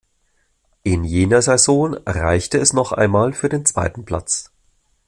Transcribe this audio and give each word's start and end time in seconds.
In 0.81 1.03
jener 1.03 1.43
Saison 1.43 1.93
reichte 1.93 2.57
es 2.57 2.73
noch 2.73 2.91
einmal 2.91 3.33
für 3.33 3.49
den 3.49 3.67
zweiten 3.67 4.03
Platz. 4.03 4.51